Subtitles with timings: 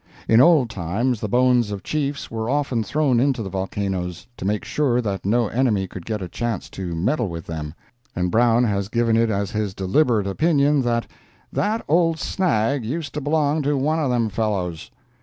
[0.27, 4.65] In old times, the bones of Chiefs were often thrown into the volcanoes, to make
[4.65, 7.75] sure that no enemy could get a chance to meddle with them;
[8.15, 11.05] and Brown has given it as his deliberate opinion that
[11.53, 14.89] "that old snag used to belong to one of them fellows."